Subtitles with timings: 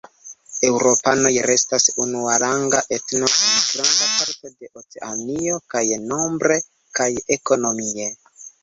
[0.69, 6.63] Eŭropanoj restas unuaranga etno en granda parto de Oceanio, kaj nombre
[7.01, 8.15] kaj ekonomie.